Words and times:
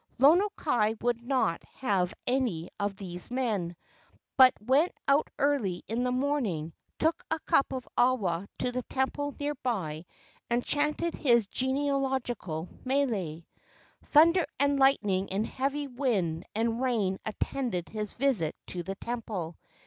Lono 0.17 0.49
kai 0.55 0.95
would 0.99 1.21
not 1.21 1.61
have 1.77 2.11
any 2.25 2.71
of 2.79 2.95
these 2.95 3.29
men, 3.29 3.75
but 4.35 4.51
went 4.59 4.93
out 5.07 5.29
early 5.37 5.83
in 5.87 6.03
the 6.03 6.09
morn¬ 6.11 6.47
ing, 6.47 6.73
took 6.97 7.23
a 7.29 7.37
cup 7.41 7.71
of 7.71 7.87
awa 7.95 8.47
to 8.57 8.71
the 8.71 8.81
temple 8.81 9.35
nearby 9.39 10.03
and 10.49 10.65
chanted 10.65 11.13
his 11.13 11.45
genealogical 11.45 12.67
mele. 12.83 13.43
Thunder 14.07 14.45
and 14.59 14.79
lightning 14.79 15.31
and 15.31 15.45
heavy 15.45 15.85
wind 15.87 16.45
and 16.55 16.81
rain 16.81 17.19
attended 17.23 17.87
his 17.87 18.11
visit 18.13 18.55
to 18.65 18.81
the 18.81 18.95
temple. 18.95 19.55